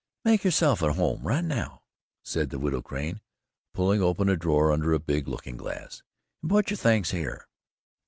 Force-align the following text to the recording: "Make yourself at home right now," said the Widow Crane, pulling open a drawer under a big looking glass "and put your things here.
"Make 0.25 0.43
yourself 0.43 0.81
at 0.81 0.95
home 0.95 1.21
right 1.21 1.43
now," 1.43 1.83
said 2.23 2.49
the 2.49 2.57
Widow 2.57 2.81
Crane, 2.81 3.21
pulling 3.75 4.01
open 4.01 4.29
a 4.29 4.35
drawer 4.35 4.71
under 4.71 4.93
a 4.93 4.99
big 4.99 5.27
looking 5.27 5.57
glass 5.57 6.01
"and 6.41 6.49
put 6.49 6.71
your 6.71 6.77
things 6.77 7.11
here. 7.11 7.45